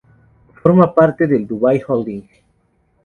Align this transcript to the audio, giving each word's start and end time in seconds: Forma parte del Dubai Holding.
Forma 0.59 0.95
parte 0.95 1.27
del 1.27 1.45
Dubai 1.45 1.79
Holding. 1.87 2.27